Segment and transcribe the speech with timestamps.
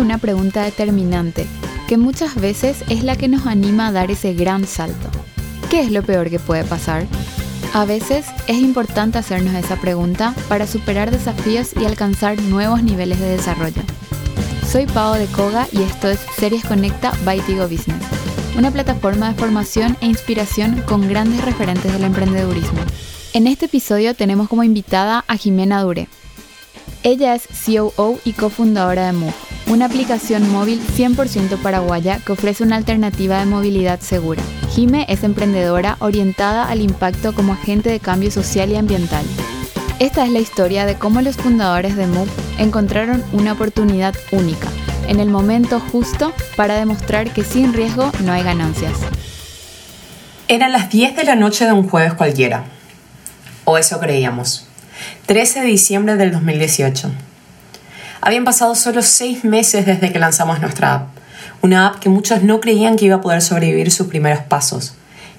[0.00, 1.46] una pregunta determinante,
[1.86, 5.08] que muchas veces es la que nos anima a dar ese gran salto.
[5.70, 7.06] ¿Qué es lo peor que puede pasar?
[7.74, 13.28] A veces es importante hacernos esa pregunta para superar desafíos y alcanzar nuevos niveles de
[13.28, 13.82] desarrollo.
[14.70, 18.02] Soy Pau de Koga y esto es Series Conecta by Tigo Business,
[18.56, 22.80] una plataforma de formación e inspiración con grandes referentes del emprendedurismo.
[23.34, 26.08] En este episodio tenemos como invitada a Jimena Dure.
[27.02, 29.34] Ella es COO y cofundadora de Move,
[29.68, 34.42] una aplicación móvil 100% paraguaya que ofrece una alternativa de movilidad segura.
[34.74, 39.24] Jime es emprendedora orientada al impacto como agente de cambio social y ambiental.
[39.98, 44.68] Esta es la historia de cómo los fundadores de Move encontraron una oportunidad única,
[45.06, 48.96] en el momento justo para demostrar que sin riesgo no hay ganancias.
[50.46, 52.64] Eran las 10 de la noche de un jueves cualquiera.
[53.64, 54.66] O eso creíamos.
[55.26, 57.10] 13 de diciembre del 2018.
[58.20, 61.08] Habían pasado solo 6 meses desde que lanzamos nuestra app.
[61.62, 64.94] Una app que muchos no creían que iba a poder sobrevivir sus primeros pasos,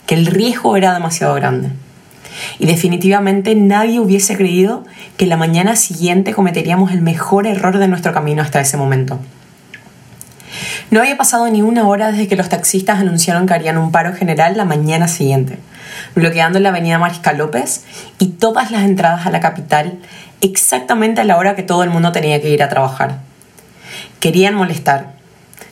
[0.06, 1.72] que el riesgo era demasiado grande.
[2.58, 4.86] Y definitivamente nadie hubiese creído
[5.18, 9.20] que la mañana siguiente cometeríamos el mejor error de nuestro camino hasta ese momento.
[10.90, 14.14] No había pasado ni una hora desde que los taxistas anunciaron que harían un paro
[14.14, 15.60] general la mañana siguiente,
[16.16, 17.86] bloqueando la avenida Mariscal López
[18.18, 20.00] y todas las entradas a la capital
[20.42, 23.20] exactamente a la hora que todo el mundo tenía que ir a trabajar.
[24.20, 25.14] Querían molestar.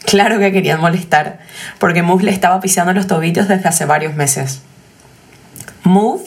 [0.06, 1.40] Claro que querían molestar,
[1.80, 4.62] porque Move le estaba pisando los tobillos desde hace varios meses.
[5.84, 6.24] Move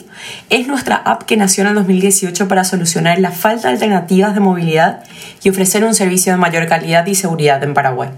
[0.49, 4.39] es nuestra app que nació en el 2018 para solucionar la falta de alternativas de
[4.39, 5.03] movilidad
[5.43, 8.09] y ofrecer un servicio de mayor calidad y seguridad en Paraguay.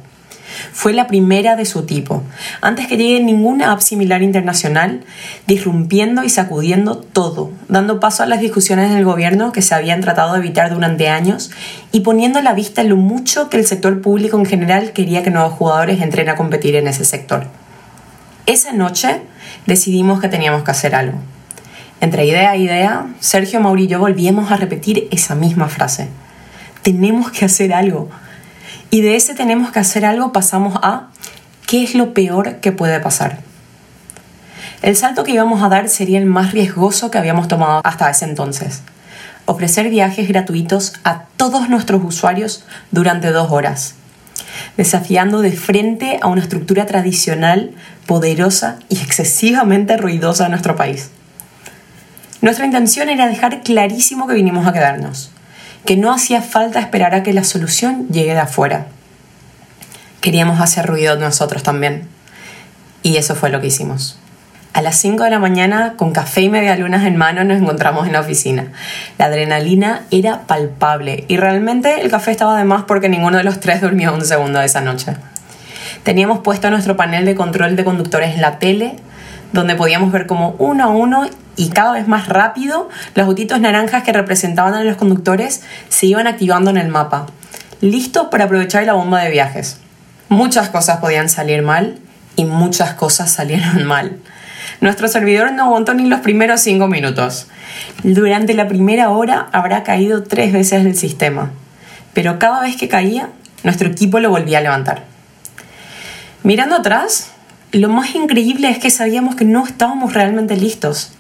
[0.74, 2.24] Fue la primera de su tipo,
[2.60, 5.02] antes que llegue ninguna app similar internacional,
[5.46, 10.34] disrumpiendo y sacudiendo todo, dando paso a las discusiones del gobierno que se habían tratado
[10.34, 11.52] de evitar durante años
[11.92, 15.30] y poniendo a la vista lo mucho que el sector público en general quería que
[15.30, 17.46] nuevos jugadores entren a competir en ese sector.
[18.48, 19.22] Esa noche
[19.68, 21.20] decidimos que teníamos que hacer algo.
[22.02, 26.10] Entre idea a idea, Sergio, Mauri y yo volvíamos a repetir esa misma frase.
[26.82, 28.10] Tenemos que hacer algo.
[28.94, 31.08] Y de ese tenemos que hacer algo pasamos a
[31.66, 33.40] ¿qué es lo peor que puede pasar?
[34.84, 38.26] El salto que íbamos a dar sería el más riesgoso que habíamos tomado hasta ese
[38.26, 38.84] entonces.
[39.48, 43.96] Ofrecer viajes gratuitos a todos nuestros usuarios durante dos horas,
[44.78, 47.72] desafiando de frente a una estructura tradicional,
[48.06, 51.10] poderosa y excesivamente ruidosa de nuestro país.
[52.42, 55.33] Nuestra intención era dejar clarísimo que vinimos a quedarnos
[55.86, 58.88] que no hacía falta esperar a que la solución llegue de afuera.
[60.22, 62.08] Queríamos hacer ruido nosotros también.
[63.02, 64.18] Y eso fue lo que hicimos.
[64.74, 68.08] A las 5 de la mañana, con café y media lunas en mano, nos encontramos
[68.08, 68.72] en la oficina.
[69.20, 73.60] La adrenalina era palpable y realmente el café estaba de más porque ninguno de los
[73.60, 75.16] tres durmió un segundo de esa noche.
[76.02, 78.96] Teníamos puesto nuestro panel de control de conductores en la tele,
[79.52, 84.04] donde podíamos ver como uno a uno y cada vez más rápido los autitos naranjas
[84.04, 87.28] que representaban a los conductores se iban activando en el mapa,
[87.82, 89.78] listos para aprovechar la bomba de viajes.
[90.30, 91.98] Muchas cosas podían salir mal
[92.36, 94.18] y muchas cosas salieron mal.
[94.82, 97.48] Nuestro servidor no aguantó ni los primeros cinco minutos.
[98.04, 101.52] Durante la primera hora habrá caído tres veces el sistema,
[102.14, 103.30] pero cada vez que caía,
[103.64, 105.04] nuestro equipo lo volvía a levantar.
[106.44, 107.32] Mirando atrás,
[107.72, 111.14] lo más increíble es que sabíamos que no estábamos realmente listos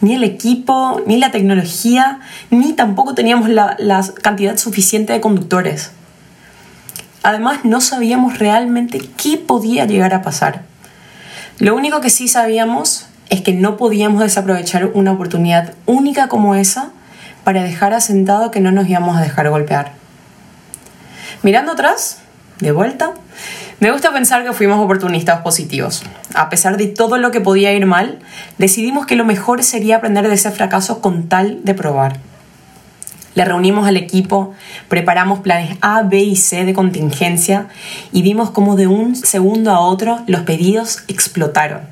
[0.00, 2.20] ni el equipo, ni la tecnología,
[2.50, 3.76] ni tampoco teníamos la,
[4.22, 5.90] cantidad suficiente de conductores.
[7.22, 10.62] Además, no sabíamos realmente qué podía llegar a pasar.
[11.58, 16.90] Lo único que sí sabíamos es que no podíamos desaprovechar una oportunidad única como esa
[17.44, 19.92] para dejar asentado que no nos íbamos a dejar golpear.
[21.42, 22.18] Mirando atrás,
[22.60, 23.14] de vuelta,
[23.80, 26.02] me gusta pensar que fuimos oportunistas positivos.
[26.34, 28.18] A pesar de todo lo que podía ir mal,
[28.58, 32.18] decidimos que lo mejor sería aprender de ese fracaso con tal de probar.
[33.36, 34.52] Le reunimos al equipo,
[34.88, 37.68] preparamos planes A, B y C de contingencia
[38.10, 41.82] y vimos cómo de un segundo a otro los pedidos explotaron.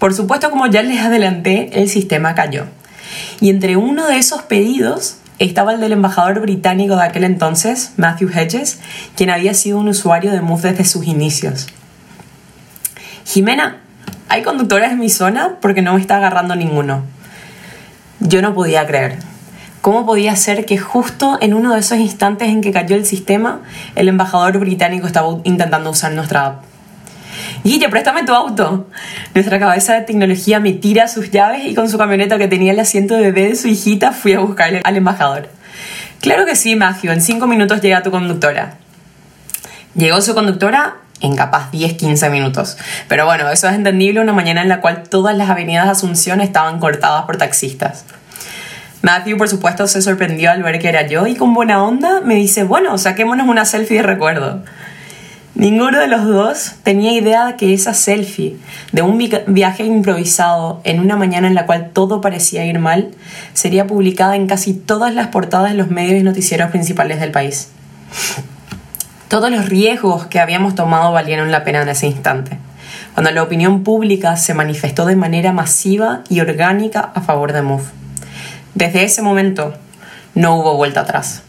[0.00, 2.64] Por supuesto, como ya les adelanté, el sistema cayó.
[3.40, 8.30] Y entre uno de esos pedidos estaba el del embajador británico de aquel entonces, Matthew
[8.30, 8.80] Hedges,
[9.16, 11.66] quien había sido un usuario de Move desde sus inicios.
[13.24, 13.78] Jimena,
[14.28, 15.56] ¿hay conductores en mi zona?
[15.60, 17.02] Porque no me está agarrando ninguno.
[18.20, 19.18] Yo no podía creer.
[19.80, 23.60] ¿Cómo podía ser que justo en uno de esos instantes en que cayó el sistema,
[23.96, 26.73] el embajador británico estaba intentando usar nuestra app?
[27.64, 28.86] Guille, préstame tu auto.
[29.34, 32.78] Nuestra cabeza de tecnología me tira sus llaves y con su camioneta que tenía el
[32.78, 35.48] asiento de bebé de su hijita fui a buscarle al embajador.
[36.20, 38.74] Claro que sí, Matthew, en cinco minutos llega tu conductora.
[39.94, 42.76] Llegó su conductora en capaz 10-15 minutos.
[43.08, 46.42] Pero bueno, eso es entendible una mañana en la cual todas las avenidas de Asunción
[46.42, 48.04] estaban cortadas por taxistas.
[49.00, 52.34] Matthew, por supuesto, se sorprendió al ver que era yo y con buena onda me
[52.34, 54.62] dice, bueno, saquémonos una selfie de recuerdo.
[55.54, 58.56] Ninguno de los dos tenía idea de que esa selfie
[58.90, 63.12] de un viaje improvisado en una mañana en la cual todo parecía ir mal
[63.52, 67.68] sería publicada en casi todas las portadas de los medios y noticieros principales del país.
[69.28, 72.58] Todos los riesgos que habíamos tomado valieron la pena en ese instante,
[73.12, 77.84] cuando la opinión pública se manifestó de manera masiva y orgánica a favor de Move.
[78.74, 79.72] Desde ese momento
[80.34, 81.42] no hubo vuelta atrás.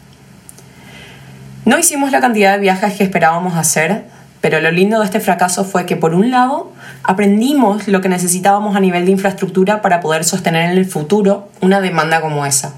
[1.66, 4.04] No hicimos la cantidad de viajes que esperábamos hacer,
[4.40, 6.72] pero lo lindo de este fracaso fue que por un lado
[7.02, 11.80] aprendimos lo que necesitábamos a nivel de infraestructura para poder sostener en el futuro una
[11.80, 12.74] demanda como esa.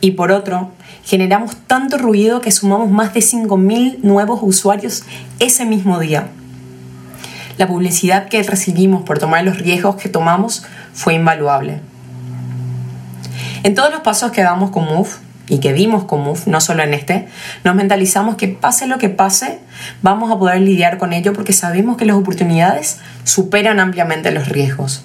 [0.00, 0.70] Y por otro,
[1.04, 5.02] generamos tanto ruido que sumamos más de 5.000 nuevos usuarios
[5.40, 6.28] ese mismo día.
[7.58, 10.64] La publicidad que recibimos por tomar los riesgos que tomamos
[10.94, 11.80] fue invaluable.
[13.64, 15.10] En todos los pasos que damos con Move
[15.52, 17.28] y que dimos con Move, no solo en este,
[17.62, 19.58] nos mentalizamos que pase lo que pase,
[20.00, 25.04] vamos a poder lidiar con ello porque sabemos que las oportunidades superan ampliamente los riesgos,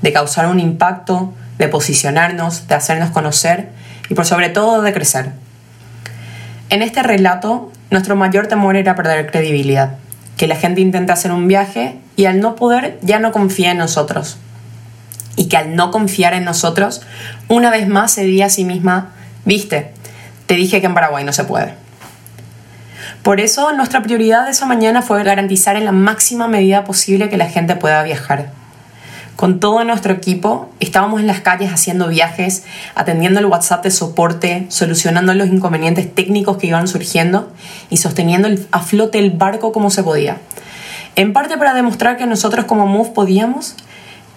[0.00, 3.70] de causar un impacto, de posicionarnos, de hacernos conocer
[4.08, 5.32] y por sobre todo de crecer.
[6.70, 9.96] En este relato, nuestro mayor temor era perder credibilidad,
[10.36, 13.78] que la gente intente hacer un viaje y al no poder ya no confía en
[13.78, 14.38] nosotros
[15.34, 17.02] y que al no confiar en nosotros,
[17.48, 19.12] una vez más se diga a sí misma,
[19.48, 19.90] viste,
[20.46, 21.74] te dije que en Paraguay no se puede.
[23.22, 27.38] Por eso nuestra prioridad de esa mañana fue garantizar en la máxima medida posible que
[27.38, 28.50] la gente pueda viajar.
[29.36, 32.64] Con todo nuestro equipo estábamos en las calles haciendo viajes,
[32.94, 37.50] atendiendo el WhatsApp de soporte, solucionando los inconvenientes técnicos que iban surgiendo
[37.88, 40.36] y sosteniendo a flote el barco como se podía.
[41.16, 43.76] En parte para demostrar que nosotros como MOVE podíamos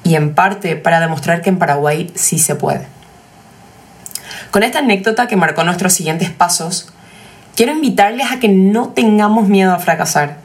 [0.04, 3.00] y en parte para demostrar que en Paraguay sí se puede.
[4.51, 6.89] Con esta anécdota que marcó nuestros siguientes pasos,
[7.56, 10.39] quiero invitarles a que no tengamos miedo a fracasar,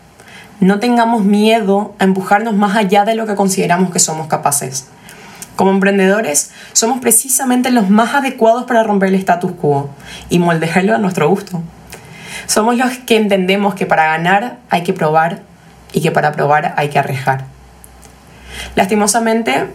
[0.60, 4.86] no tengamos miedo a empujarnos más allá de lo que consideramos que somos capaces.
[5.56, 9.90] Como emprendedores, somos precisamente los más adecuados para romper el status quo
[10.28, 11.60] y moldearlo a nuestro gusto.
[12.46, 15.42] Somos los que entendemos que para ganar hay que probar
[15.92, 17.46] y que para probar hay que arriesgar.
[18.76, 19.66] Lastimosamente,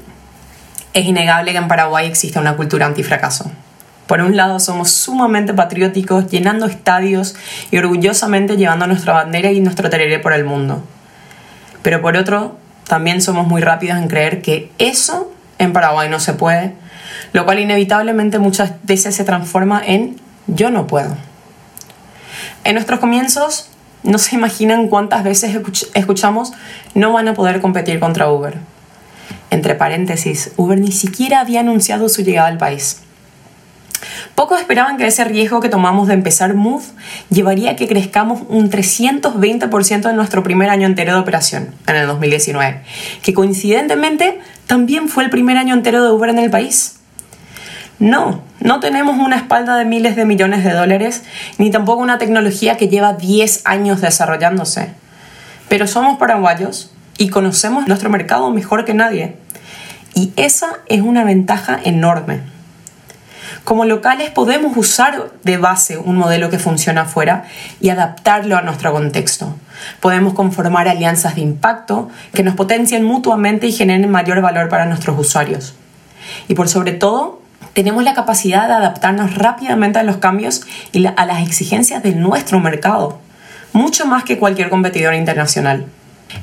[0.93, 3.51] es innegable que en Paraguay existe una cultura antifracaso.
[4.11, 7.33] Por un lado, somos sumamente patrióticos, llenando estadios
[7.71, 10.83] y orgullosamente llevando nuestra bandera y nuestro tereré por el mundo.
[11.81, 16.33] Pero por otro, también somos muy rápidos en creer que eso en Paraguay no se
[16.33, 16.73] puede,
[17.31, 21.15] lo cual inevitablemente muchas veces se transforma en yo no puedo.
[22.65, 23.69] En nuestros comienzos,
[24.03, 25.57] no se imaginan cuántas veces
[25.93, 26.51] escuchamos
[26.95, 28.57] no van a poder competir contra Uber.
[29.51, 33.03] Entre paréntesis, Uber ni siquiera había anunciado su llegada al país.
[34.35, 36.83] Pocos esperaban que ese riesgo que tomamos de empezar Move
[37.29, 42.07] llevaría a que crezcamos un 320% en nuestro primer año entero de operación, en el
[42.07, 42.81] 2019,
[43.21, 46.97] que coincidentemente también fue el primer año entero de Uber en el país.
[47.99, 51.23] No, no tenemos una espalda de miles de millones de dólares,
[51.59, 54.89] ni tampoco una tecnología que lleva 10 años desarrollándose.
[55.69, 59.37] Pero somos paraguayos y conocemos nuestro mercado mejor que nadie.
[60.15, 62.41] Y esa es una ventaja enorme.
[63.63, 67.43] Como locales podemos usar de base un modelo que funciona afuera
[67.79, 69.55] y adaptarlo a nuestro contexto.
[69.99, 75.17] Podemos conformar alianzas de impacto que nos potencien mutuamente y generen mayor valor para nuestros
[75.19, 75.75] usuarios.
[76.47, 77.41] Y por sobre todo,
[77.73, 82.59] tenemos la capacidad de adaptarnos rápidamente a los cambios y a las exigencias de nuestro
[82.59, 83.19] mercado,
[83.73, 85.85] mucho más que cualquier competidor internacional.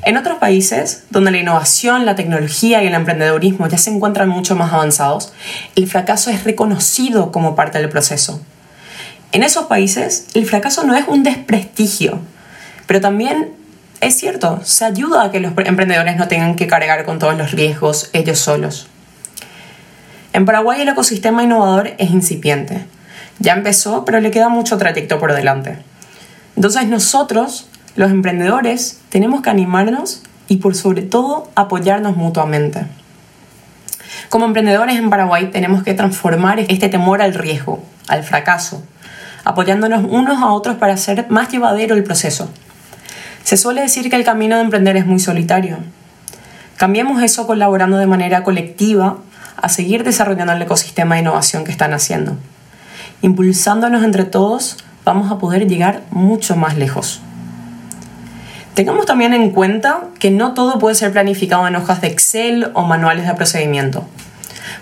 [0.03, 4.55] En otros países, donde la innovación, la tecnología y el emprendedurismo ya se encuentran mucho
[4.55, 5.33] más avanzados,
[5.75, 8.41] el fracaso es reconocido como parte del proceso.
[9.31, 12.19] En esos países, el fracaso no es un desprestigio,
[12.87, 13.53] pero también
[14.01, 17.51] es cierto, se ayuda a que los emprendedores no tengan que cargar con todos los
[17.51, 18.87] riesgos ellos solos.
[20.31, 22.85] En Paraguay el ecosistema innovador es incipiente.
[23.39, 25.79] Ya empezó, pero le queda mucho trayecto por delante.
[26.55, 27.68] Entonces nosotros
[27.99, 32.85] los emprendedores tenemos que animarnos y por sobre todo apoyarnos mutuamente.
[34.29, 38.81] Como emprendedores en Paraguay tenemos que transformar este temor al riesgo, al fracaso,
[39.43, 42.49] apoyándonos unos a otros para hacer más llevadero el proceso.
[43.43, 45.79] Se suele decir que el camino de emprender es muy solitario.
[46.77, 49.17] Cambiemos eso colaborando de manera colectiva
[49.57, 52.37] a seguir desarrollando el ecosistema de innovación que están haciendo.
[53.21, 57.23] Impulsándonos entre todos, vamos a poder llegar mucho más lejos.
[58.73, 62.83] Tengamos también en cuenta que no todo puede ser planificado en hojas de Excel o
[62.83, 64.05] manuales de procedimiento.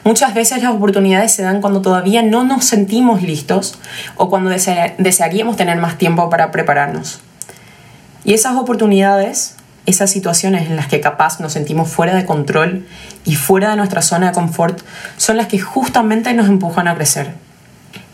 [0.04, 3.78] Muchas veces las oportunidades se dan cuando todavía no nos sentimos listos
[4.16, 7.22] o cuando desearíamos tener más tiempo para prepararnos.
[8.24, 12.86] Y esas oportunidades, esas situaciones en las que capaz nos sentimos fuera de control
[13.26, 14.82] y fuera de nuestra zona de confort,
[15.18, 17.34] son las que justamente nos empujan a crecer.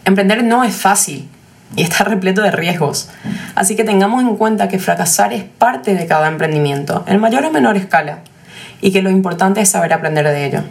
[0.06, 1.30] Emprender no es fácil
[1.76, 3.10] y está repleto de riesgos,
[3.56, 7.52] así que tengamos en cuenta que fracasar es parte de cada emprendimiento, en mayor o
[7.52, 8.20] menor escala,
[8.82, 10.64] y que lo importante es saber aprender de ello.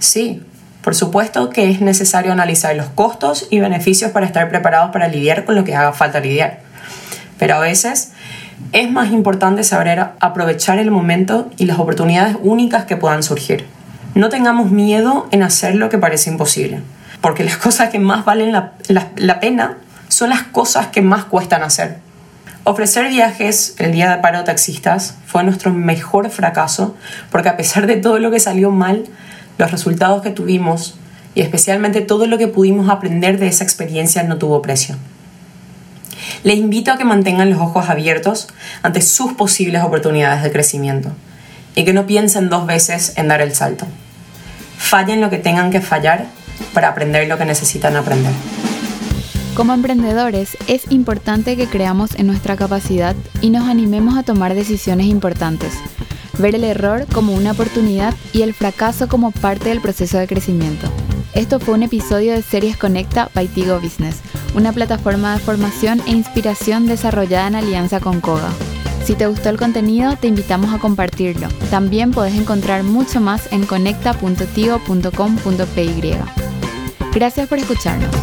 [0.00, 0.42] Sí,
[0.82, 5.44] por supuesto que es necesario analizar los costos y beneficios para estar preparados para lidiar
[5.44, 6.60] con lo que haga falta lidiar.
[7.38, 8.12] Pero a veces
[8.72, 13.66] es más importante saber aprovechar el momento y las oportunidades únicas que puedan surgir.
[14.14, 16.80] No tengamos miedo en hacer lo que parece imposible,
[17.20, 19.76] porque las cosas que más valen la, pena
[20.08, 21.98] son las cosas que más cuestan hacer.
[22.64, 26.96] Ofrecer viajes el día de paro taxistas fue nuestro mejor fracaso,
[27.30, 29.04] porque a pesar de todo lo que salió mal,
[29.56, 30.98] los resultados que tuvimos
[31.34, 34.96] y especialmente todo lo que pudimos aprender de esa experiencia no tuvo precio.
[36.42, 38.48] Les invito a que mantengan los ojos abiertos
[38.82, 41.12] ante sus posibles oportunidades de crecimiento
[41.74, 43.86] y que no piensen dos veces en dar el salto.
[44.78, 46.26] Fallen lo que tengan que fallar
[46.74, 48.32] para aprender lo que necesitan aprender.
[49.58, 55.08] Como emprendedores es importante que creamos en nuestra capacidad y nos animemos a tomar decisiones
[55.08, 55.74] importantes
[56.38, 60.86] ver el error como una oportunidad y el fracaso como parte del proceso de crecimiento.
[61.34, 64.20] Esto fue un episodio de Series Conecta by Tigo Business,
[64.54, 68.50] una plataforma de formación e inspiración desarrollada en alianza con Koga.
[69.04, 71.48] Si te gustó el contenido, te invitamos a compartirlo.
[71.70, 76.14] También puedes encontrar mucho más en conecta.tigo.com.py.
[77.12, 78.14] Gracias por escucharnos.